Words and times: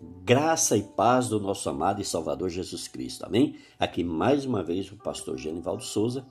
Graça 0.00 0.78
e 0.78 0.82
paz 0.82 1.28
do 1.28 1.38
nosso 1.38 1.68
amado 1.68 2.00
e 2.00 2.04
Salvador 2.06 2.48
Jesus 2.48 2.88
Cristo. 2.88 3.26
Amém? 3.26 3.56
Aqui 3.78 4.02
mais 4.02 4.46
uma 4.46 4.62
vez 4.62 4.90
o 4.90 4.96
pastor 4.96 5.36
Genivaldo 5.36 5.82
Souza 5.82 6.26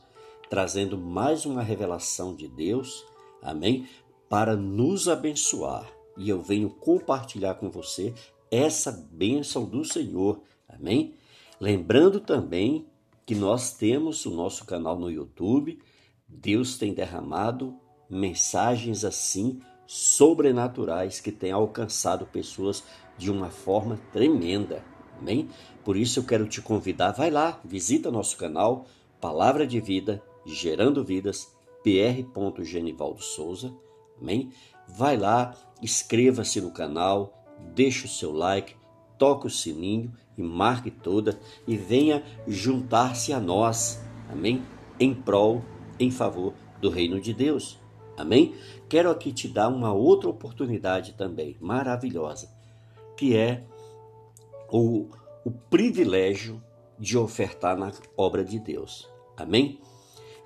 trazendo 0.49 0.97
mais 0.97 1.45
uma 1.45 1.61
revelação 1.61 2.35
de 2.35 2.47
Deus. 2.47 3.05
Amém? 3.43 3.87
Para 4.27 4.55
nos 4.55 5.07
abençoar. 5.07 5.87
E 6.17 6.27
eu 6.27 6.41
venho 6.41 6.71
compartilhar 6.71 7.53
com 7.55 7.69
você 7.69 8.11
essa 8.49 8.91
bênção 8.91 9.65
do 9.65 9.85
Senhor. 9.85 10.41
Amém? 10.67 11.13
Lembrando 11.59 12.19
também 12.19 12.87
que 13.23 13.35
nós 13.35 13.73
temos 13.73 14.25
o 14.25 14.31
nosso 14.31 14.65
canal 14.65 14.97
no 14.97 15.11
YouTube. 15.11 15.79
Deus 16.27 16.75
tem 16.75 16.91
derramado 16.91 17.77
mensagens 18.09 19.05
assim 19.05 19.61
sobrenaturais 19.85 21.19
que 21.19 21.31
têm 21.31 21.51
alcançado 21.51 22.25
pessoas 22.25 22.83
de 23.19 23.29
uma 23.29 23.49
forma 23.49 23.99
tremenda. 24.13 24.81
Amém? 25.19 25.49
Por 25.83 25.97
isso 25.97 26.19
eu 26.19 26.23
quero 26.23 26.47
te 26.47 26.61
convidar, 26.61 27.11
vai 27.11 27.29
lá, 27.29 27.59
visita 27.63 28.09
nosso 28.09 28.37
canal 28.37 28.85
Palavra 29.19 29.67
de 29.67 29.81
Vida, 29.81 30.23
Gerando 30.45 31.03
Vidas, 31.03 31.53
pr. 31.83 32.63
Genivaldo 32.63 33.21
Souza. 33.21 33.75
Amém? 34.19 34.51
Vai 34.87 35.17
lá, 35.17 35.53
inscreva-se 35.81 36.61
no 36.61 36.71
canal, 36.71 37.33
deixe 37.75 38.05
o 38.05 38.09
seu 38.09 38.31
like, 38.31 38.75
toque 39.17 39.47
o 39.47 39.49
sininho 39.49 40.13
e 40.37 40.41
marque 40.41 40.89
toda 40.89 41.37
e 41.67 41.75
venha 41.75 42.23
juntar-se 42.47 43.33
a 43.33 43.39
nós. 43.39 44.01
Amém? 44.31 44.63
Em 44.97 45.13
prol, 45.13 45.61
em 45.99 46.09
favor 46.09 46.53
do 46.79 46.89
reino 46.89 47.19
de 47.19 47.33
Deus. 47.33 47.77
Amém? 48.17 48.55
Quero 48.87 49.11
aqui 49.11 49.33
te 49.33 49.49
dar 49.49 49.67
uma 49.67 49.93
outra 49.93 50.29
oportunidade 50.29 51.13
também, 51.13 51.57
maravilhosa 51.59 52.58
que 53.19 53.35
é 53.35 53.65
o, 54.71 55.09
o 55.43 55.51
privilégio 55.51 56.63
de 56.97 57.17
ofertar 57.17 57.77
na 57.77 57.91
obra 58.15 58.45
de 58.45 58.57
Deus. 58.57 59.09
Amém? 59.35 59.81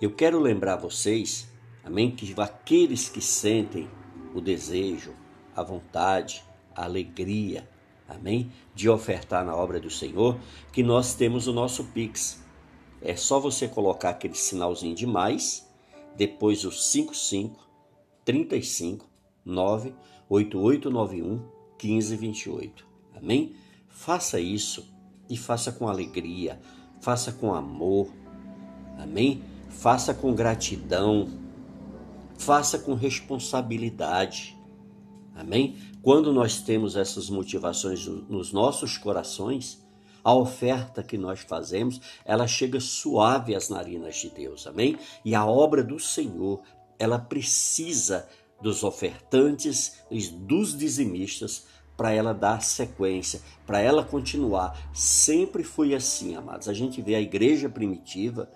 Eu 0.02 0.16
quero 0.16 0.39
lembrar 0.39 0.77
vocês, 0.77 1.47
amém, 1.83 2.09
que 2.09 2.33
aqueles 2.41 3.07
que 3.09 3.21
sentem 3.21 3.88
o 4.33 4.41
desejo, 4.41 5.13
a 5.55 5.61
vontade, 5.61 6.44
a 6.75 6.85
alegria, 6.85 7.69
amém, 8.09 8.51
de 8.73 8.89
ofertar 8.89 9.45
na 9.45 9.55
obra 9.55 9.79
do 9.79 9.91
Senhor, 9.91 10.39
que 10.71 10.81
nós 10.81 11.13
temos 11.13 11.45
o 11.45 11.53
nosso 11.53 11.83
Pix. 11.91 12.44
É 13.03 13.16
só 13.16 13.39
você 13.39 13.67
colocar 13.67 14.09
aquele 14.09 14.33
sinalzinho 14.33 14.95
de 14.95 15.05
mais, 15.05 15.71
depois 16.17 16.66
o 16.66 16.71
55 16.71 17.69
35 18.25 19.07
9 19.45 19.94
8891 20.27 21.62
15, 21.83 22.15
28. 22.15 22.87
Amém? 23.13 23.57
Faça 23.89 24.39
isso 24.39 24.89
e 25.29 25.35
faça 25.35 25.69
com 25.69 25.89
alegria, 25.89 26.57
faça 27.01 27.29
com 27.33 27.53
amor. 27.53 28.07
Amém? 28.97 29.43
Faça 29.67 30.13
com 30.13 30.33
gratidão, 30.33 31.27
faça 32.37 32.79
com 32.79 32.93
responsabilidade. 32.93 34.57
Amém? 35.35 35.75
Quando 36.01 36.31
nós 36.31 36.61
temos 36.61 36.95
essas 36.95 37.29
motivações 37.29 38.05
nos 38.07 38.53
nossos 38.53 38.97
corações, 38.97 39.85
a 40.23 40.33
oferta 40.33 41.03
que 41.03 41.17
nós 41.17 41.41
fazemos, 41.41 41.99
ela 42.23 42.47
chega 42.47 42.79
suave 42.79 43.53
às 43.55 43.67
narinas 43.67 44.15
de 44.15 44.29
Deus. 44.29 44.65
Amém? 44.67 44.97
E 45.25 45.35
a 45.35 45.45
obra 45.45 45.83
do 45.83 45.99
Senhor, 45.99 46.61
ela 46.97 47.19
precisa 47.19 48.25
dos 48.61 48.85
ofertantes 48.85 49.97
e 50.09 50.21
dos 50.29 50.77
dizimistas 50.77 51.72
para 51.95 52.11
ela 52.11 52.33
dar 52.33 52.61
sequência, 52.61 53.41
para 53.66 53.80
ela 53.80 54.03
continuar. 54.03 54.89
Sempre 54.94 55.63
foi 55.63 55.94
assim, 55.94 56.35
amados. 56.35 56.67
A 56.67 56.73
gente 56.73 57.02
vê 57.02 57.16
a 57.16 57.22
igreja 57.22 57.69
primitiva, 57.69 58.50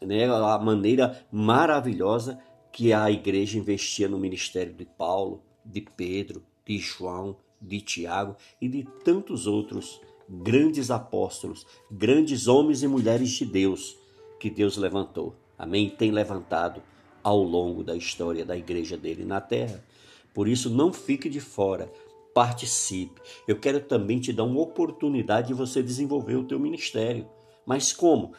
né, 0.00 0.26
a 0.26 0.58
maneira 0.58 1.24
maravilhosa 1.30 2.38
que 2.70 2.92
a 2.92 3.10
igreja 3.10 3.58
investia 3.58 4.08
no 4.08 4.18
ministério 4.18 4.72
de 4.72 4.84
Paulo, 4.84 5.42
de 5.64 5.80
Pedro, 5.80 6.42
de 6.64 6.78
João, 6.78 7.36
de 7.60 7.80
Tiago 7.80 8.36
e 8.60 8.68
de 8.68 8.86
tantos 9.04 9.46
outros 9.46 10.00
grandes 10.28 10.90
apóstolos, 10.90 11.66
grandes 11.90 12.46
homens 12.46 12.82
e 12.82 12.88
mulheres 12.88 13.30
de 13.30 13.46
Deus 13.46 13.96
que 14.38 14.50
Deus 14.50 14.76
levantou. 14.76 15.34
Amém? 15.58 15.90
Tem 15.90 16.10
levantado 16.10 16.82
ao 17.22 17.42
longo 17.42 17.82
da 17.82 17.96
história 17.96 18.44
da 18.44 18.56
igreja 18.56 18.96
dele 18.96 19.24
na 19.24 19.40
terra. 19.40 19.82
Por 20.32 20.46
isso, 20.46 20.70
não 20.70 20.92
fique 20.92 21.28
de 21.28 21.40
fora 21.40 21.90
participe. 22.38 23.20
Eu 23.48 23.58
quero 23.58 23.80
também 23.80 24.20
te 24.20 24.32
dar 24.32 24.44
uma 24.44 24.60
oportunidade 24.60 25.48
de 25.48 25.54
você 25.54 25.82
desenvolver 25.82 26.36
o 26.36 26.44
teu 26.44 26.56
ministério. 26.56 27.28
Mas 27.66 27.92
como? 27.92 28.32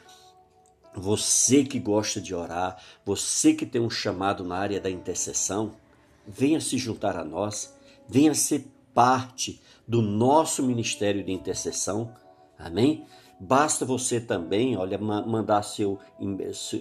Você 0.96 1.66
que 1.66 1.82
gosta 1.82 2.22
de 2.22 2.34
orar, 2.34 2.82
você 3.04 3.54
que 3.54 3.66
tem 3.66 3.82
um 3.82 3.90
chamado 3.90 4.46
na 4.46 4.56
área 4.56 4.80
da 4.80 4.90
intercessão, 4.90 5.74
venha 6.26 6.62
se 6.62 6.78
juntar 6.78 7.18
a 7.18 7.26
nós, 7.26 7.78
venha 8.08 8.34
ser 8.34 8.72
parte 8.94 9.62
do 9.86 10.02
nosso 10.02 10.64
ministério 10.64 11.22
de 11.22 11.34
intercessão. 11.34 12.14
Amém? 12.58 13.06
Basta 13.38 13.84
você 13.84 14.22
também, 14.22 14.78
olha, 14.78 14.98
mandar 14.98 15.62
seu, 15.62 16.00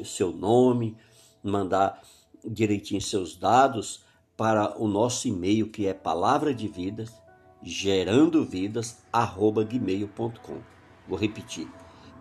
seu 0.04 0.32
nome, 0.32 0.96
mandar 1.42 2.00
direitinho 2.44 3.00
seus 3.00 3.36
dados 3.36 4.06
para 4.38 4.80
o 4.80 4.86
nosso 4.86 5.26
e-mail 5.26 5.68
que 5.68 5.88
é 5.88 5.92
palavra 5.92 6.54
de 6.54 6.68
vida 6.68 7.06
gerando 7.60 8.44
vidas 8.44 9.02
arroba 9.12 9.64
gmail.com. 9.64 10.58
Vou 11.08 11.18
repetir. 11.18 11.66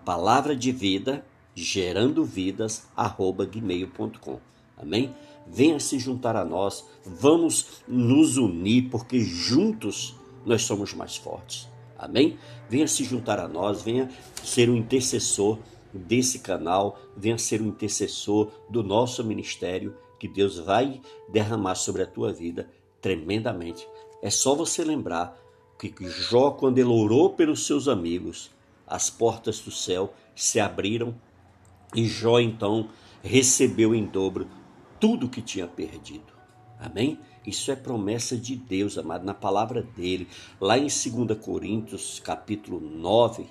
Palavra 0.03 0.56
de 0.56 0.72
vida 0.72 1.23
gerando 1.53 2.25
vidas 2.25 2.88
arroba 2.95 3.45
gmail.com. 3.45 4.39
Amém? 4.75 5.16
Venha 5.45 5.79
se 5.79 6.00
juntar 6.00 6.35
a 6.35 6.44
nós, 6.44 6.83
vamos 7.06 7.83
nos 7.88 8.38
unir, 8.38 8.89
porque 8.89 9.19
juntos 9.19 10.16
nós 10.44 10.63
somos 10.63 10.95
mais 10.95 11.16
fortes. 11.16 11.69
Amém? 11.95 12.39
Venha 12.67 12.88
se 12.88 13.03
juntar 13.03 13.39
a 13.39 13.47
nós, 13.47 13.83
venha 13.83 14.09
ser 14.44 14.72
um 14.72 14.75
intercessor 14.75 15.59
desse 15.94 16.39
canal, 16.39 17.00
venha 17.16 17.38
ser 17.38 17.61
um 17.61 17.67
intercessor 17.67 18.51
do 18.69 18.81
nosso 18.83 19.23
ministério 19.23 19.95
que 20.19 20.28
Deus 20.28 20.57
vai 20.57 21.01
derramar 21.29 21.75
sobre 21.75 22.01
a 22.01 22.07
tua 22.07 22.33
vida 22.33 22.69
tremendamente. 23.01 23.88
É 24.22 24.29
só 24.29 24.55
você 24.55 24.83
lembrar 24.83 25.38
que 25.78 25.94
Jó, 26.07 26.51
quando 26.51 26.79
ele 26.79 26.89
orou 26.89 27.31
pelos 27.31 27.66
seus 27.66 27.88
amigos, 27.88 28.50
as 28.88 29.09
portas 29.09 29.59
do 29.59 29.72
céu 29.72 30.13
se 30.35 30.59
abriram 30.59 31.16
e 31.95 32.06
Jó 32.06 32.39
então 32.39 32.89
recebeu 33.22 33.94
em 33.94 34.06
dobro 34.06 34.47
tudo 35.00 35.29
que 35.29 35.41
tinha 35.41 35.67
perdido. 35.67 36.33
Amém? 36.79 37.19
Isso 37.45 37.72
é 37.72 37.75
promessa 37.75 38.38
de 38.38 38.56
Deus, 38.56 38.97
amado, 38.97 39.25
na 39.25 39.33
palavra 39.33 39.81
dele. 39.81 40.27
Lá 40.59 40.77
em 40.77 40.88
2 40.88 41.39
Coríntios, 41.41 42.19
capítulo 42.19 42.79
9, 42.79 43.45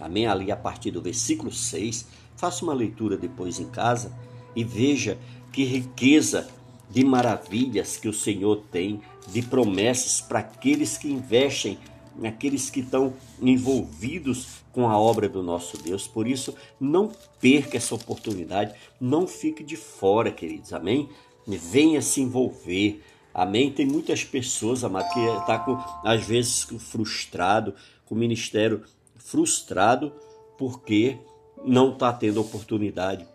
amém? 0.00 0.26
Ali 0.26 0.50
a 0.50 0.56
partir 0.56 0.90
do 0.90 1.00
versículo 1.00 1.52
6, 1.52 2.08
faça 2.36 2.64
uma 2.64 2.74
leitura 2.74 3.16
depois 3.16 3.60
em 3.60 3.68
casa 3.68 4.16
e 4.54 4.64
veja 4.64 5.18
que 5.52 5.64
riqueza 5.64 6.48
de 6.90 7.04
maravilhas 7.04 7.96
que 7.96 8.08
o 8.08 8.12
Senhor 8.12 8.62
tem, 8.70 9.00
de 9.28 9.42
promessas 9.42 10.20
para 10.20 10.40
aqueles 10.40 10.98
que 10.98 11.08
investem, 11.08 11.78
aqueles 12.24 12.68
que 12.68 12.80
estão 12.80 13.14
envolvidos 13.40 14.62
com 14.72 14.88
a 14.88 14.98
obra 14.98 15.28
do 15.28 15.42
nosso 15.42 15.76
Deus. 15.82 16.06
Por 16.06 16.26
isso, 16.26 16.54
não 16.80 17.12
perca 17.40 17.76
essa 17.76 17.94
oportunidade, 17.94 18.74
não 19.00 19.26
fique 19.26 19.62
de 19.62 19.76
fora, 19.76 20.30
queridos. 20.30 20.72
Amém? 20.72 21.08
Venha 21.46 22.02
se 22.02 22.20
envolver. 22.20 23.02
Amém? 23.32 23.70
Tem 23.70 23.86
muitas 23.86 24.24
pessoas, 24.24 24.84
amado, 24.84 25.12
que 25.12 25.20
está 25.20 25.58
com, 25.58 25.78
às 26.04 26.24
vezes 26.24 26.66
frustrado, 26.78 27.74
com 28.04 28.14
o 28.14 28.18
ministério 28.18 28.82
frustrado, 29.16 30.12
porque 30.58 31.16
não 31.64 31.92
está 31.92 32.12
tendo 32.12 32.40
oportunidade 32.40 33.26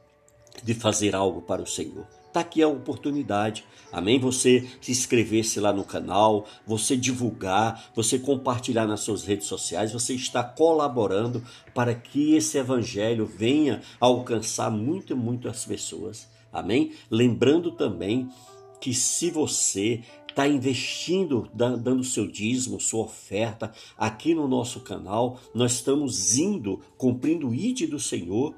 de 0.63 0.73
fazer 0.73 1.15
algo 1.15 1.41
para 1.41 1.61
o 1.61 1.67
Senhor. 1.67 2.07
Está 2.27 2.41
aqui 2.41 2.61
a 2.61 2.67
oportunidade, 2.67 3.65
amém? 3.91 4.19
Você 4.19 4.67
se 4.79 4.91
inscrever-se 4.91 5.59
lá 5.59 5.73
no 5.73 5.83
canal, 5.83 6.45
você 6.67 6.95
divulgar, 6.95 7.91
você 7.95 8.19
compartilhar 8.19 8.85
nas 8.85 8.99
suas 8.99 9.23
redes 9.23 9.47
sociais, 9.47 9.91
você 9.91 10.13
está 10.13 10.43
colaborando 10.43 11.43
para 11.73 11.95
que 11.95 12.35
esse 12.35 12.57
evangelho 12.57 13.25
venha 13.25 13.81
alcançar 13.99 14.69
muito, 14.69 15.17
muito 15.17 15.49
as 15.49 15.65
pessoas, 15.65 16.27
amém? 16.53 16.91
Lembrando 17.09 17.71
também 17.71 18.29
que 18.79 18.93
se 18.93 19.31
você 19.31 20.03
está 20.29 20.47
investindo, 20.47 21.49
dando 21.55 22.03
seu 22.03 22.27
dízimo, 22.27 22.79
sua 22.79 23.05
oferta 23.05 23.71
aqui 23.97 24.35
no 24.35 24.47
nosso 24.47 24.81
canal, 24.81 25.39
nós 25.55 25.71
estamos 25.71 26.37
indo, 26.37 26.81
cumprindo 26.95 27.49
o 27.49 27.55
ID 27.55 27.89
do 27.89 27.99
Senhor 27.99 28.53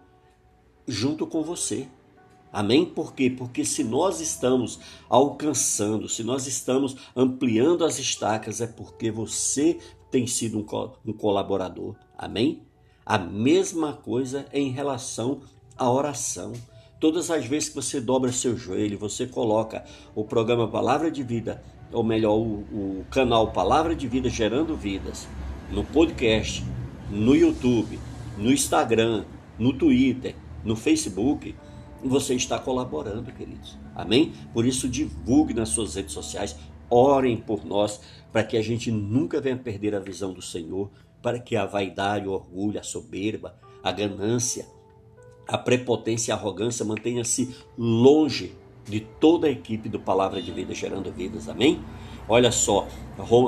junto 0.90 1.28
com 1.28 1.44
você. 1.44 1.88
Amém? 2.52 2.84
Por 2.86 3.14
quê? 3.14 3.30
Porque 3.30 3.64
se 3.64 3.84
nós 3.84 4.20
estamos 4.20 4.80
alcançando, 5.08 6.10
se 6.10 6.24
nós 6.24 6.48
estamos 6.48 6.96
ampliando 7.16 7.86
as 7.86 8.00
estacas, 8.00 8.60
é 8.60 8.68
porque 8.68 9.12
você 9.12 9.78
tem 10.10 10.26
sido 10.26 10.58
um, 10.58 10.66
um 11.06 11.14
colaborador. 11.14 11.96
Amém? 12.18 12.64
A 13.06 13.18
mesma 13.18 13.94
coisa 13.94 14.48
em 14.52 14.72
relação 14.72 15.42
à 15.78 15.90
oração. 15.92 16.54
Todas 17.00 17.30
as 17.30 17.46
vezes 17.46 17.70
que 17.70 17.76
você 17.76 18.02
dobra 18.02 18.32
seu 18.32 18.58
joelho, 18.58 18.98
você 18.98 19.26
coloca 19.26 19.86
o 20.16 20.24
programa 20.24 20.68
Palavra 20.68 21.10
de 21.10 21.24
Vida, 21.24 21.64
ou 21.92 22.04
melhor, 22.04 22.36
o, 22.36 23.00
o 23.02 23.06
canal 23.10 23.52
Palavra 23.52 23.96
de 23.96 24.08
Vida 24.08 24.28
Gerando 24.28 24.76
Vidas, 24.76 25.28
no 25.72 25.84
podcast, 25.84 26.64
no 27.10 27.36
YouTube, 27.36 28.00
no 28.38 28.52
Instagram, 28.52 29.24
no 29.58 29.72
Twitter, 29.72 30.36
no 30.64 30.76
Facebook, 30.76 31.56
você 32.04 32.34
está 32.36 32.58
colaborando, 32.58 33.32
queridos. 33.32 33.78
Amém? 33.96 34.34
Por 34.54 34.66
isso, 34.66 34.88
divulgue 34.88 35.54
nas 35.54 35.70
suas 35.70 35.96
redes 35.96 36.14
sociais, 36.14 36.56
orem 36.90 37.38
por 37.38 37.66
nós, 37.66 38.00
para 38.32 38.44
que 38.44 38.58
a 38.58 38.62
gente 38.62 38.92
nunca 38.92 39.42
venha 39.42 39.58
perder 39.58 39.96
a 39.96 40.00
visão 40.00 40.34
do 40.34 40.42
Senhor, 40.42 40.90
para 41.22 41.40
que 41.40 41.56
a 41.56 41.66
vaidade, 41.66 42.28
o 42.28 42.32
orgulho, 42.32 42.80
a 42.80 42.84
soberba, 42.84 43.56
a 43.84 43.92
ganância, 43.92 44.66
a 45.48 45.58
prepotência 45.58 46.32
e 46.32 46.34
a 46.34 46.36
arrogância 46.36 46.86
mantenha-se 46.86 47.56
longe 47.78 48.56
de 48.86 49.00
toda 49.00 49.48
a 49.48 49.52
equipe 49.52 49.90
do 49.90 50.00
Palavra 50.00 50.42
de 50.42 50.52
Vida 50.52 50.74
Gerando 50.74 51.12
Vidas. 51.12 51.50
Amém? 51.50 51.80
Olha 52.32 52.52
só, 52.52 52.88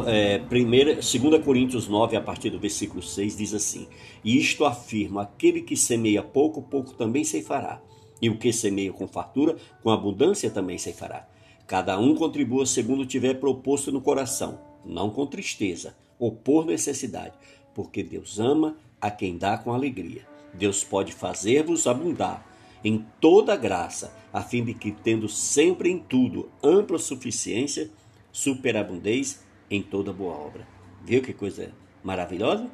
é, 0.08 0.40
primeira, 0.40 0.96
2 0.96 1.14
Coríntios 1.46 1.88
9, 1.88 2.18
a 2.18 2.22
partir 2.22 2.50
do 2.50 2.60
versículo 2.60 3.04
6, 3.04 3.38
diz 3.38 3.54
assim: 3.54 3.88
E 4.24 4.40
isto 4.40 4.66
afirma: 4.66 5.22
aquele 5.22 5.62
que 5.62 5.78
semeia 5.78 6.24
pouco, 6.24 6.64
pouco 6.64 6.96
também 6.96 7.24
se 7.24 7.44
fará. 7.44 7.80
E 8.20 8.28
o 8.28 8.40
que 8.40 8.52
semeia 8.52 8.92
com 8.92 9.08
fartura, 9.08 9.56
com 9.84 9.92
abundância 9.92 10.50
também 10.50 10.80
se 10.80 10.94
fará. 10.94 11.28
Cada 11.68 12.00
um 12.00 12.16
contribua 12.16 12.66
segundo 12.66 13.06
tiver 13.06 13.36
proposto 13.36 13.92
no 13.92 14.02
coração, 14.02 14.60
não 14.84 15.12
com 15.12 15.28
tristeza 15.28 15.96
ou 16.18 16.32
por 16.32 16.66
necessidade, 16.66 17.36
porque 17.76 18.02
Deus 18.02 18.40
ama 18.40 18.76
a 19.00 19.12
quem 19.12 19.38
dá 19.38 19.60
com 19.60 19.74
alegria. 19.74 20.26
Deus 20.56 20.84
pode 20.84 21.14
fazer-vos 21.14 21.86
abundar 21.86 22.48
em 22.84 23.06
toda 23.20 23.56
graça, 23.56 24.12
a 24.34 24.42
fim 24.42 24.64
de 24.64 24.74
que, 24.74 24.92
tendo 24.92 25.30
sempre 25.30 25.92
em 25.92 26.00
tudo 26.00 26.50
ampla 26.64 26.98
suficiência, 26.98 27.92
superabundez 28.32 29.44
em 29.70 29.82
toda 29.82 30.14
boa 30.14 30.34
obra. 30.34 30.68
Viu 31.04 31.22
que 31.22 31.34
coisa 31.34 31.72
maravilhosa? 32.04 32.70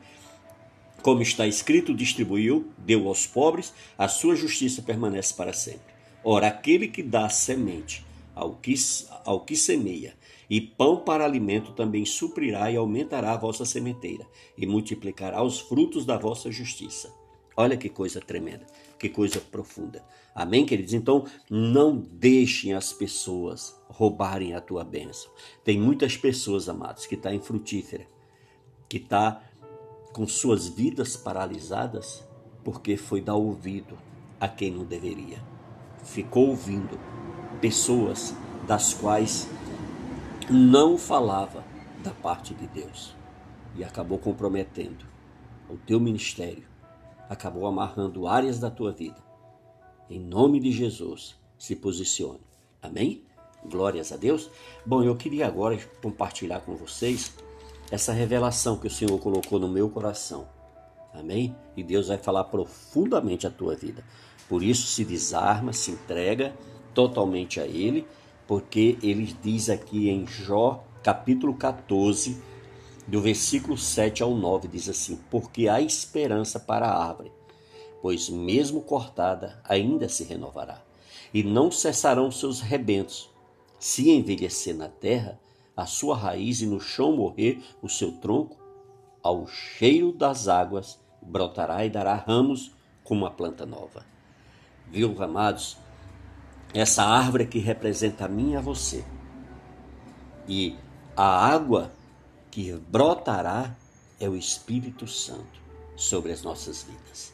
Como 1.01 1.21
está 1.21 1.47
escrito, 1.47 1.93
distribuiu, 1.93 2.71
deu 2.77 3.07
aos 3.07 3.25
pobres, 3.25 3.73
a 3.97 4.07
sua 4.07 4.35
justiça 4.35 4.81
permanece 4.81 5.33
para 5.33 5.53
sempre. 5.53 5.95
Ora, 6.23 6.47
aquele 6.47 6.87
que 6.87 7.03
dá 7.03 7.29
semente 7.29 8.05
ao 8.35 8.55
que, 8.55 8.73
ao 9.23 9.41
que 9.41 9.55
semeia, 9.55 10.15
e 10.49 10.61
pão 10.61 10.97
para 10.97 11.25
alimento 11.25 11.73
também 11.73 12.05
suprirá 12.05 12.71
e 12.71 12.75
aumentará 12.75 13.33
a 13.33 13.37
vossa 13.37 13.65
sementeira, 13.65 14.25
e 14.57 14.65
multiplicará 14.65 15.43
os 15.43 15.59
frutos 15.59 16.05
da 16.05 16.17
vossa 16.17 16.51
justiça. 16.51 17.13
Olha 17.55 17.77
que 17.77 17.89
coisa 17.89 18.19
tremenda, 18.19 18.65
que 18.99 19.09
coisa 19.09 19.39
profunda. 19.39 20.03
Amém, 20.33 20.65
queridos? 20.65 20.93
Então, 20.93 21.25
não 21.49 21.97
deixem 21.97 22.73
as 22.73 22.93
pessoas 22.93 23.75
roubarem 23.87 24.53
a 24.53 24.61
tua 24.61 24.83
bênção. 24.83 25.31
Tem 25.63 25.79
muitas 25.79 26.15
pessoas, 26.15 26.69
amados, 26.69 27.05
que 27.05 27.15
estão 27.15 27.31
tá 27.31 27.35
em 27.35 27.41
frutífera, 27.41 28.07
que 28.87 28.97
está 28.97 29.41
com 30.13 30.27
suas 30.27 30.67
vidas 30.67 31.15
paralisadas 31.15 32.23
porque 32.63 32.97
foi 32.97 33.21
dar 33.21 33.35
ouvido 33.35 33.97
a 34.39 34.47
quem 34.47 34.71
não 34.71 34.83
deveria. 34.83 35.41
Ficou 36.03 36.49
ouvindo 36.49 36.99
pessoas 37.61 38.35
das 38.67 38.93
quais 38.93 39.47
não 40.49 40.97
falava 40.97 41.63
da 42.03 42.11
parte 42.11 42.53
de 42.53 42.67
Deus 42.67 43.15
e 43.75 43.83
acabou 43.83 44.17
comprometendo 44.17 45.05
o 45.69 45.77
teu 45.77 45.99
ministério 45.99 46.63
acabou 47.29 47.65
amarrando 47.65 48.27
áreas 48.27 48.59
da 48.59 48.69
tua 48.69 48.91
vida. 48.91 49.21
Em 50.09 50.19
nome 50.19 50.59
de 50.59 50.71
Jesus, 50.71 51.35
se 51.57 51.75
posicione. 51.75 52.39
Amém? 52.81 53.23
Glórias 53.65 54.11
a 54.11 54.17
Deus. 54.17 54.49
Bom, 54.85 55.03
eu 55.03 55.15
queria 55.15 55.47
agora 55.47 55.77
compartilhar 56.01 56.61
com 56.61 56.75
vocês 56.75 57.35
essa 57.91 58.13
revelação 58.13 58.77
que 58.77 58.87
o 58.87 58.91
Senhor 58.91 59.17
colocou 59.19 59.59
no 59.59 59.67
meu 59.67 59.89
coração. 59.89 60.47
Amém? 61.13 61.55
E 61.75 61.83
Deus 61.83 62.07
vai 62.07 62.17
falar 62.17 62.45
profundamente 62.45 63.47
a 63.47 63.49
tua 63.49 63.75
vida. 63.75 64.03
Por 64.47 64.63
isso, 64.63 64.87
se 64.87 65.03
desarma, 65.03 65.73
se 65.73 65.91
entrega 65.91 66.55
totalmente 66.93 67.59
a 67.59 67.65
Ele, 67.65 68.07
porque 68.45 68.97
Ele 69.01 69.35
diz 69.41 69.69
aqui 69.69 70.09
em 70.09 70.25
Jó, 70.25 70.83
capítulo 71.03 71.53
14, 71.53 72.41
do 73.07 73.21
versículo 73.21 73.77
7 73.77 74.21
ao 74.21 74.35
9 74.35 74.67
diz 74.67 74.89
assim: 74.89 75.17
Porque 75.31 75.69
há 75.69 75.79
esperança 75.79 76.59
para 76.59 76.87
a 76.87 77.07
árvore, 77.07 77.31
pois 78.01 78.29
mesmo 78.29 78.81
cortada 78.81 79.61
ainda 79.63 80.09
se 80.09 80.25
renovará, 80.25 80.81
e 81.33 81.41
não 81.41 81.71
cessarão 81.71 82.29
seus 82.29 82.59
rebentos. 82.59 83.29
Se 83.79 84.09
envelhecer 84.09 84.75
na 84.75 84.89
terra, 84.89 85.39
a 85.75 85.85
sua 85.85 86.17
raiz 86.17 86.61
e 86.61 86.65
no 86.65 86.81
chão 86.81 87.15
morrer 87.15 87.63
o 87.81 87.87
seu 87.87 88.11
tronco, 88.13 88.57
ao 89.23 89.47
cheiro 89.47 90.11
das 90.11 90.47
águas 90.47 90.99
brotará 91.21 91.85
e 91.85 91.89
dará 91.89 92.15
ramos 92.15 92.71
como 93.03 93.21
uma 93.21 93.31
planta 93.31 93.65
nova. 93.65 94.05
Viu, 94.87 95.15
amados? 95.21 95.77
Essa 96.73 97.03
árvore 97.03 97.45
que 97.45 97.59
representa 97.59 98.25
a 98.25 98.27
mim 98.27 98.51
e 98.51 98.55
a 98.55 98.61
você. 98.61 99.03
E 100.47 100.75
a 101.15 101.25
água 101.25 101.91
que 102.51 102.73
brotará 102.73 103.75
é 104.19 104.27
o 104.27 104.35
Espírito 104.35 105.07
Santo 105.07 105.61
sobre 105.95 106.31
as 106.31 106.41
nossas 106.41 106.83
vidas. 106.83 107.33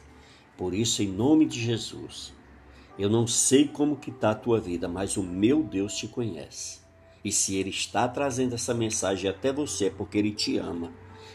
Por 0.56 0.74
isso, 0.74 1.02
em 1.02 1.08
nome 1.08 1.46
de 1.46 1.60
Jesus, 1.60 2.32
eu 2.98 3.10
não 3.10 3.26
sei 3.26 3.66
como 3.66 3.96
que 3.96 4.10
está 4.10 4.30
a 4.30 4.34
tua 4.34 4.60
vida, 4.60 4.88
mas 4.88 5.16
o 5.16 5.22
meu 5.22 5.62
Deus 5.62 5.96
te 5.96 6.06
conhece. 6.06 6.80
E 7.24 7.32
se 7.32 7.56
Ele 7.56 7.70
está 7.70 8.06
trazendo 8.06 8.54
essa 8.54 8.74
mensagem 8.74 9.28
até 9.28 9.52
você, 9.52 9.86
é 9.86 9.90
porque 9.90 10.18
Ele 10.18 10.30
te 10.30 10.58
ama 10.58 10.92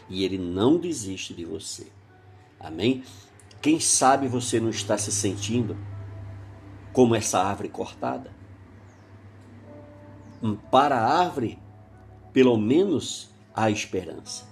e 0.08 0.24
Ele 0.24 0.38
não 0.38 0.78
desiste 0.78 1.34
de 1.34 1.44
você. 1.44 1.88
Amém? 2.58 3.02
Quem 3.60 3.78
sabe 3.78 4.26
você 4.28 4.58
não 4.58 4.70
está 4.70 4.96
se 4.96 5.12
sentindo 5.12 5.76
como 6.92 7.14
essa 7.14 7.40
árvore 7.40 7.68
cortada? 7.68 8.34
Para 10.70 10.96
a 10.96 11.18
árvore, 11.20 11.58
pelo 12.32 12.56
menos 12.56 13.29
há 13.54 13.70
esperança. 13.70 14.44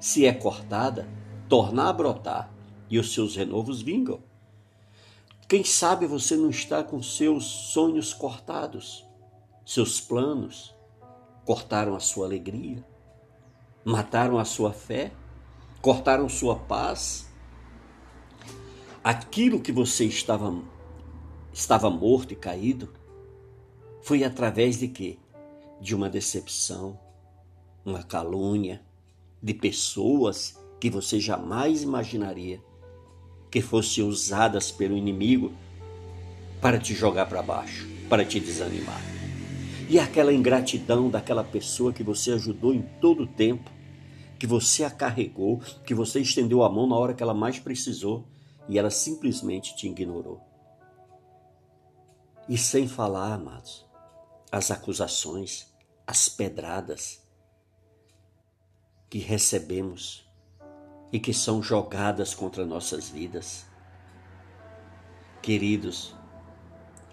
Se 0.00 0.26
é 0.26 0.32
cortada, 0.32 1.08
torna 1.48 1.88
a 1.88 1.92
brotar 1.92 2.52
e 2.90 2.98
os 2.98 3.12
seus 3.12 3.36
renovos 3.36 3.82
vingam. 3.82 4.22
Quem 5.48 5.64
sabe 5.64 6.06
você 6.06 6.36
não 6.36 6.50
está 6.50 6.82
com 6.84 7.02
seus 7.02 7.44
sonhos 7.44 8.12
cortados, 8.12 9.06
seus 9.64 10.00
planos 10.00 10.74
cortaram 11.44 11.96
a 11.96 12.00
sua 12.00 12.26
alegria, 12.26 12.84
mataram 13.84 14.38
a 14.38 14.44
sua 14.44 14.72
fé, 14.72 15.10
cortaram 15.80 16.28
sua 16.28 16.56
paz. 16.56 17.26
Aquilo 19.02 19.60
que 19.60 19.72
você 19.72 20.04
estava 20.04 20.62
estava 21.52 21.88
morto 21.88 22.32
e 22.32 22.36
caído 22.36 22.92
foi 24.02 24.22
através 24.24 24.78
de 24.78 24.88
quê? 24.88 25.18
De 25.80 25.94
uma 25.94 26.10
decepção, 26.10 26.98
uma 27.88 28.02
calúnia 28.02 28.82
de 29.42 29.54
pessoas 29.54 30.58
que 30.78 30.90
você 30.90 31.18
jamais 31.18 31.82
imaginaria 31.82 32.62
que 33.50 33.60
fossem 33.60 34.04
usadas 34.04 34.70
pelo 34.70 34.96
inimigo 34.96 35.52
para 36.60 36.78
te 36.78 36.94
jogar 36.94 37.26
para 37.26 37.42
baixo, 37.42 37.88
para 38.08 38.24
te 38.24 38.38
desanimar. 38.38 39.00
E 39.88 39.98
aquela 39.98 40.32
ingratidão 40.32 41.08
daquela 41.08 41.42
pessoa 41.42 41.92
que 41.92 42.02
você 42.02 42.32
ajudou 42.32 42.74
em 42.74 42.82
todo 43.00 43.22
o 43.22 43.26
tempo, 43.26 43.70
que 44.38 44.46
você 44.46 44.84
a 44.84 44.90
carregou, 44.90 45.60
que 45.86 45.94
você 45.94 46.20
estendeu 46.20 46.62
a 46.62 46.68
mão 46.68 46.86
na 46.86 46.96
hora 46.96 47.14
que 47.14 47.22
ela 47.22 47.34
mais 47.34 47.58
precisou 47.58 48.26
e 48.68 48.78
ela 48.78 48.90
simplesmente 48.90 49.74
te 49.74 49.88
ignorou. 49.88 50.42
E 52.48 52.58
sem 52.58 52.86
falar, 52.86 53.34
amados, 53.34 53.86
as 54.52 54.70
acusações, 54.70 55.66
as 56.06 56.28
pedradas, 56.28 57.26
que 59.08 59.18
recebemos 59.18 60.26
e 61.12 61.18
que 61.18 61.32
são 61.32 61.62
jogadas 61.62 62.34
contra 62.34 62.66
nossas 62.66 63.08
vidas. 63.08 63.66
Queridos, 65.40 66.14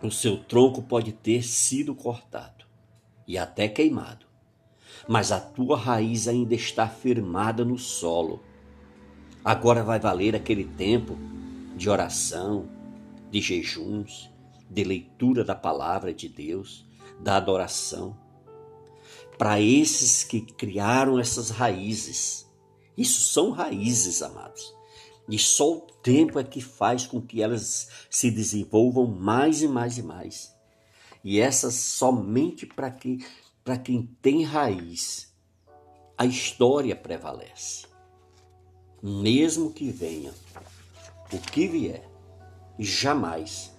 o 0.01 0.11
seu 0.11 0.37
tronco 0.37 0.81
pode 0.81 1.13
ter 1.13 1.43
sido 1.43 1.95
cortado 1.95 2.65
e 3.27 3.37
até 3.37 3.67
queimado, 3.67 4.25
mas 5.07 5.31
a 5.31 5.39
tua 5.39 5.77
raiz 5.77 6.27
ainda 6.27 6.53
está 6.53 6.87
firmada 6.87 7.63
no 7.63 7.77
solo. 7.77 8.43
Agora 9.43 9.83
vai 9.83 9.99
valer 9.99 10.35
aquele 10.35 10.65
tempo 10.65 11.17
de 11.75 11.89
oração, 11.89 12.67
de 13.31 13.39
jejuns, 13.39 14.29
de 14.69 14.83
leitura 14.83 15.43
da 15.43 15.55
palavra 15.55 16.13
de 16.13 16.27
Deus, 16.27 16.85
da 17.19 17.37
adoração 17.37 18.25
para 19.37 19.59
esses 19.59 20.23
que 20.23 20.41
criaram 20.41 21.19
essas 21.19 21.49
raízes 21.49 22.45
Isso 22.97 23.21
são 23.21 23.51
raízes, 23.51 24.21
amados. 24.21 24.73
E 25.27 25.39
só 25.39 25.77
o 25.77 25.81
tempo 25.81 26.39
é 26.39 26.43
que 26.43 26.61
faz 26.61 27.05
com 27.05 27.21
que 27.21 27.41
elas 27.41 27.89
se 28.09 28.29
desenvolvam 28.29 29.07
mais 29.07 29.61
e 29.61 29.67
mais 29.67 29.97
e 29.97 30.03
mais. 30.03 30.55
E 31.23 31.39
essas 31.39 31.73
somente 31.73 32.65
para 32.65 32.91
que, 32.91 33.25
quem 33.83 34.03
tem 34.21 34.43
raiz, 34.43 35.33
a 36.17 36.25
história 36.25 36.95
prevalece. 36.95 37.87
Mesmo 39.01 39.73
que 39.73 39.91
venha 39.91 40.33
o 41.33 41.39
que 41.39 41.67
vier, 41.67 42.07
jamais 42.77 43.71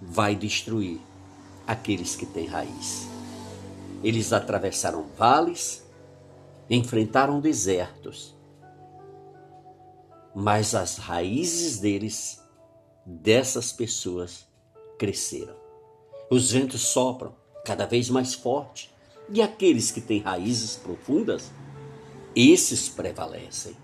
vai 0.00 0.36
destruir 0.36 1.00
aqueles 1.66 2.14
que 2.14 2.26
têm 2.26 2.46
raiz. 2.46 3.13
Eles 4.04 4.34
atravessaram 4.34 5.06
vales, 5.16 5.82
enfrentaram 6.68 7.40
desertos, 7.40 8.36
mas 10.34 10.74
as 10.74 10.98
raízes 10.98 11.78
deles, 11.78 12.38
dessas 13.06 13.72
pessoas, 13.72 14.46
cresceram. 14.98 15.56
Os 16.30 16.50
ventos 16.50 16.82
sopram 16.82 17.34
cada 17.64 17.86
vez 17.86 18.10
mais 18.10 18.34
forte, 18.34 18.92
e 19.30 19.40
aqueles 19.40 19.90
que 19.90 20.02
têm 20.02 20.20
raízes 20.20 20.76
profundas, 20.76 21.50
esses 22.36 22.90
prevalecem. 22.90 23.74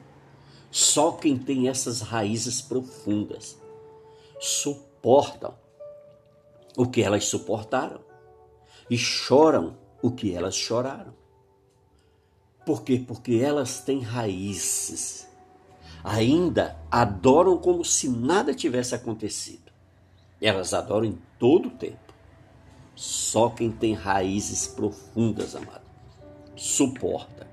Só 0.70 1.12
quem 1.12 1.38
tem 1.38 1.66
essas 1.66 2.02
raízes 2.02 2.60
profundas 2.60 3.56
suportam 4.38 5.54
o 6.76 6.86
que 6.86 7.02
elas 7.02 7.24
suportaram 7.24 8.00
e 8.90 8.98
choram 8.98 9.79
o 10.02 10.10
que 10.10 10.34
elas 10.34 10.54
choraram. 10.54 11.14
Por 12.64 12.82
quê? 12.82 13.02
Porque 13.06 13.34
elas 13.34 13.80
têm 13.80 14.00
raízes. 14.00 15.28
Ainda 16.04 16.78
adoram 16.90 17.58
como 17.58 17.84
se 17.84 18.08
nada 18.08 18.54
tivesse 18.54 18.94
acontecido. 18.94 19.70
Elas 20.40 20.72
adoram 20.72 21.06
em 21.06 21.18
todo 21.38 21.68
o 21.68 21.72
tempo. 21.72 22.14
Só 22.94 23.48
quem 23.50 23.70
tem 23.70 23.94
raízes 23.94 24.66
profundas, 24.66 25.56
amado, 25.56 25.84
suporta. 26.54 27.48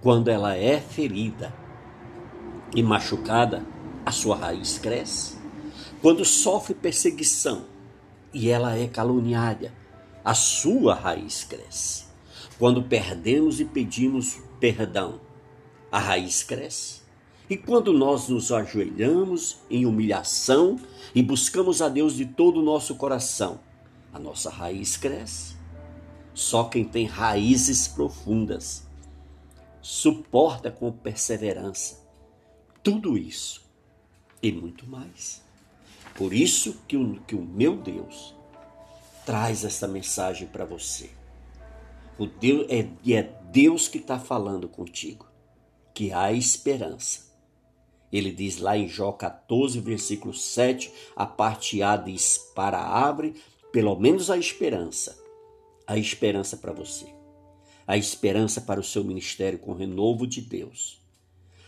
Quando 0.00 0.28
ela 0.28 0.54
é 0.54 0.80
ferida 0.80 1.52
e 2.76 2.82
machucada, 2.82 3.64
a 4.04 4.12
sua 4.12 4.36
raiz 4.36 4.78
cresce. 4.78 5.38
Quando 6.02 6.24
sofre 6.24 6.74
perseguição 6.74 7.64
e 8.32 8.50
ela 8.50 8.76
é 8.76 8.86
caluniada, 8.86 9.72
a 10.24 10.34
sua 10.34 10.94
raiz 10.94 11.44
cresce. 11.44 12.04
Quando 12.58 12.82
perdemos 12.82 13.60
e 13.60 13.64
pedimos 13.64 14.38
perdão, 14.58 15.20
a 15.92 15.98
raiz 15.98 16.42
cresce. 16.42 17.02
E 17.48 17.56
quando 17.56 17.92
nós 17.92 18.28
nos 18.28 18.50
ajoelhamos 18.50 19.58
em 19.68 19.84
humilhação 19.84 20.78
e 21.14 21.22
buscamos 21.22 21.82
a 21.82 21.88
Deus 21.88 22.16
de 22.16 22.24
todo 22.24 22.60
o 22.60 22.64
nosso 22.64 22.94
coração, 22.94 23.60
a 24.12 24.18
nossa 24.18 24.48
raiz 24.48 24.96
cresce. 24.96 25.56
Só 26.32 26.64
quem 26.64 26.84
tem 26.84 27.06
raízes 27.06 27.86
profundas 27.86 28.88
suporta 29.82 30.70
com 30.70 30.90
perseverança 30.90 32.02
tudo 32.82 33.16
isso 33.16 33.64
e 34.42 34.52
muito 34.52 34.86
mais. 34.86 35.42
Por 36.14 36.32
isso 36.32 36.76
que 36.86 36.96
o, 36.96 37.20
que 37.26 37.34
o 37.34 37.42
meu 37.42 37.76
Deus 37.76 38.33
traz 39.24 39.64
essa 39.64 39.88
mensagem 39.88 40.46
para 40.46 40.64
você. 40.64 41.10
O 42.18 42.26
Deus 42.26 42.66
é, 42.68 42.88
é 43.12 43.22
Deus 43.50 43.88
que 43.88 43.98
está 43.98 44.18
falando 44.18 44.68
contigo, 44.68 45.26
que 45.92 46.12
há 46.12 46.32
esperança. 46.32 47.32
Ele 48.12 48.30
diz 48.30 48.58
lá 48.58 48.76
em 48.76 48.86
Jó 48.86 49.10
14, 49.10 49.80
versículo 49.80 50.32
7, 50.32 50.92
a 51.16 51.26
parte 51.26 51.82
A 51.82 51.96
diz: 51.96 52.38
Para 52.54 52.78
abre 52.80 53.34
pelo 53.72 53.98
menos 53.98 54.30
a 54.30 54.38
esperança. 54.38 55.18
A 55.84 55.98
esperança 55.98 56.56
para 56.56 56.72
você. 56.72 57.06
A 57.86 57.96
esperança 57.96 58.60
para 58.60 58.78
o 58.78 58.84
seu 58.84 59.02
ministério 59.02 59.58
com 59.58 59.72
o 59.72 59.76
renovo 59.76 60.28
de 60.28 60.40
Deus. 60.40 61.02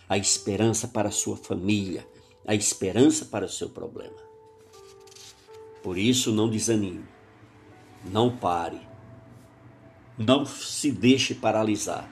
A 0.08 0.16
esperança 0.16 0.86
para 0.86 1.08
a 1.08 1.12
sua 1.12 1.36
família. 1.36 2.06
A 2.46 2.54
esperança 2.54 3.24
para 3.24 3.44
o 3.44 3.48
seu 3.48 3.68
problema. 3.70 4.16
Por 5.82 5.98
isso, 5.98 6.32
não 6.32 6.48
desanime. 6.48 7.15
Não 8.10 8.36
pare. 8.36 8.80
Não 10.16 10.46
se 10.46 10.90
deixe 10.90 11.34
paralisar. 11.34 12.08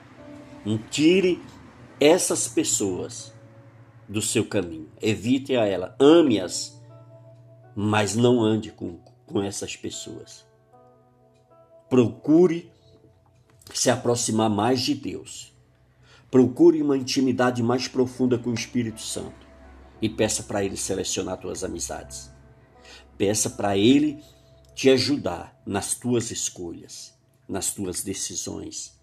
Não 0.65 0.77
tire 0.77 1.41
essas 1.99 2.47
pessoas 2.47 3.33
do 4.07 4.21
seu 4.21 4.45
caminho. 4.45 4.89
Evite 5.01 5.55
a 5.55 5.65
ela. 5.65 5.95
Ame-as, 5.99 6.81
mas 7.75 8.15
não 8.15 8.41
ande 8.41 8.71
com, 8.71 8.99
com 9.25 9.41
essas 9.41 9.75
pessoas. 9.75 10.45
Procure 11.89 12.71
se 13.73 13.89
aproximar 13.89 14.49
mais 14.49 14.81
de 14.81 14.93
Deus. 14.93 15.53
Procure 16.29 16.81
uma 16.81 16.97
intimidade 16.97 17.63
mais 17.63 17.87
profunda 17.87 18.37
com 18.37 18.49
o 18.49 18.53
Espírito 18.53 19.01
Santo 19.01 19.45
e 20.01 20.09
peça 20.09 20.43
para 20.43 20.63
Ele 20.63 20.77
selecionar 20.77 21.37
tuas 21.37 21.63
amizades. 21.63 22.31
Peça 23.17 23.49
para 23.49 23.77
Ele 23.77 24.21
te 24.75 24.89
ajudar 24.89 25.57
nas 25.65 25.95
tuas 25.95 26.31
escolhas, 26.31 27.17
nas 27.47 27.73
tuas 27.73 28.03
decisões, 28.03 28.99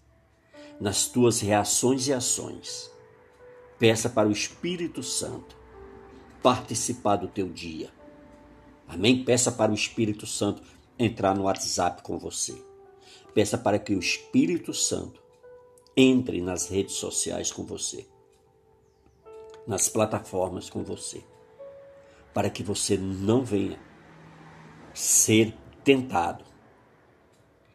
nas 0.79 1.07
tuas 1.07 1.39
reações 1.39 2.07
e 2.07 2.13
ações. 2.13 2.91
Peça 3.79 4.07
para 4.07 4.29
o 4.29 4.31
Espírito 4.31 5.01
Santo 5.01 5.57
participar 6.43 7.15
do 7.15 7.27
teu 7.27 7.49
dia. 7.49 7.91
Amém? 8.87 9.25
Peça 9.25 9.51
para 9.51 9.71
o 9.71 9.75
Espírito 9.75 10.27
Santo 10.27 10.61
entrar 10.99 11.33
no 11.33 11.45
WhatsApp 11.45 12.03
com 12.03 12.19
você. 12.19 12.55
Peça 13.33 13.57
para 13.57 13.79
que 13.79 13.95
o 13.95 13.99
Espírito 13.99 14.75
Santo 14.75 15.23
entre 15.97 16.39
nas 16.39 16.67
redes 16.67 16.95
sociais 16.95 17.51
com 17.51 17.63
você, 17.63 18.05
nas 19.65 19.89
plataformas 19.89 20.69
com 20.69 20.83
você, 20.83 21.23
para 22.31 22.49
que 22.49 22.61
você 22.61 22.95
não 22.95 23.43
venha 23.43 23.79
ser 24.93 25.55
tentado 25.83 26.45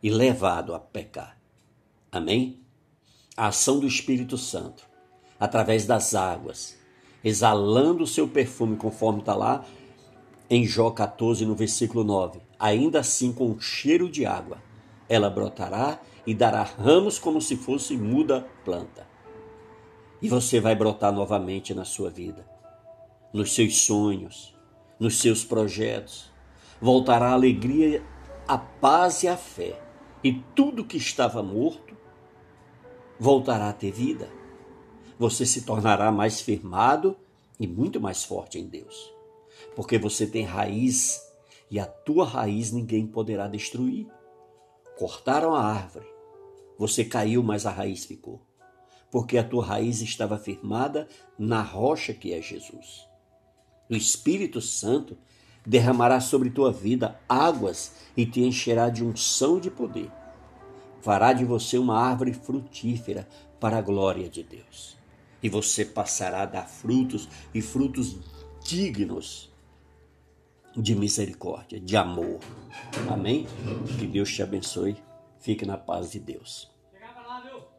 e 0.02 0.10
levado 0.10 0.74
a 0.74 0.78
pecar. 0.78 1.38
Amém? 2.10 2.60
A 3.36 3.48
ação 3.48 3.78
do 3.78 3.86
Espírito 3.86 4.36
Santo, 4.36 4.88
através 5.38 5.86
das 5.86 6.14
águas, 6.14 6.78
exalando 7.22 8.04
o 8.04 8.06
seu 8.06 8.26
perfume, 8.28 8.76
conforme 8.76 9.20
está 9.20 9.34
lá 9.34 9.64
em 10.50 10.64
Jó 10.64 10.90
14, 10.90 11.44
no 11.44 11.54
versículo 11.54 12.02
9. 12.02 12.40
Ainda 12.58 13.00
assim, 13.00 13.32
com 13.32 13.50
um 13.50 13.60
cheiro 13.60 14.10
de 14.10 14.24
água, 14.24 14.58
ela 15.08 15.28
brotará 15.30 16.00
e 16.26 16.34
dará 16.34 16.62
ramos 16.62 17.18
como 17.18 17.40
se 17.40 17.56
fosse 17.56 17.96
muda 17.96 18.46
planta. 18.64 19.06
E 20.20 20.28
você 20.28 20.60
vai 20.60 20.74
brotar 20.74 21.12
novamente 21.12 21.72
na 21.74 21.84
sua 21.84 22.10
vida, 22.10 22.46
nos 23.32 23.54
seus 23.54 23.82
sonhos, 23.82 24.54
nos 24.98 25.18
seus 25.20 25.44
projetos, 25.44 26.30
voltará 26.80 27.30
a 27.30 27.32
alegria, 27.32 28.02
a 28.46 28.56
paz 28.56 29.22
e 29.22 29.28
a 29.28 29.36
fé, 29.36 29.80
e 30.22 30.32
tudo 30.54 30.84
que 30.84 30.96
estava 30.96 31.42
morto 31.42 31.96
voltará 33.18 33.68
a 33.68 33.72
ter 33.72 33.90
vida. 33.90 34.28
Você 35.18 35.44
se 35.44 35.62
tornará 35.62 36.12
mais 36.12 36.40
firmado 36.40 37.16
e 37.58 37.66
muito 37.66 38.00
mais 38.00 38.24
forte 38.24 38.58
em 38.58 38.66
Deus, 38.66 39.12
porque 39.74 39.98
você 39.98 40.26
tem 40.26 40.44
raiz 40.44 41.20
e 41.70 41.78
a 41.78 41.86
tua 41.86 42.24
raiz 42.24 42.70
ninguém 42.70 43.06
poderá 43.06 43.48
destruir. 43.48 44.06
Cortaram 44.96 45.54
a 45.54 45.62
árvore, 45.62 46.06
você 46.78 47.04
caiu, 47.04 47.42
mas 47.42 47.66
a 47.66 47.70
raiz 47.70 48.04
ficou, 48.04 48.40
porque 49.10 49.36
a 49.36 49.44
tua 49.44 49.64
raiz 49.64 50.00
estava 50.00 50.38
firmada 50.38 51.08
na 51.36 51.62
rocha 51.62 52.14
que 52.14 52.32
é 52.32 52.40
Jesus. 52.40 53.06
O 53.90 53.94
Espírito 53.94 54.60
Santo 54.60 55.16
derramará 55.66 56.20
sobre 56.20 56.50
tua 56.50 56.72
vida 56.72 57.20
águas 57.28 57.92
e 58.16 58.24
te 58.24 58.40
encherá 58.40 58.88
de 58.88 59.04
unção 59.04 59.60
de 59.60 59.70
poder. 59.70 60.10
Fará 61.00 61.32
de 61.32 61.44
você 61.44 61.78
uma 61.78 61.98
árvore 61.98 62.32
frutífera 62.32 63.28
para 63.60 63.78
a 63.78 63.82
glória 63.82 64.28
de 64.28 64.42
Deus. 64.42 64.96
E 65.42 65.48
você 65.48 65.84
passará 65.84 66.42
a 66.42 66.46
dar 66.46 66.68
frutos 66.68 67.28
e 67.54 67.62
frutos 67.62 68.16
dignos 68.64 69.52
de 70.76 70.94
misericórdia, 70.94 71.80
de 71.80 71.96
amor. 71.96 72.38
Amém? 73.08 73.46
Que 73.98 74.06
Deus 74.06 74.32
te 74.32 74.42
abençoe. 74.42 74.96
Fique 75.38 75.64
na 75.64 75.76
paz 75.76 76.10
de 76.10 76.18
Deus. 76.18 76.70